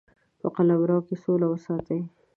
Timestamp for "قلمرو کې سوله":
0.55-1.45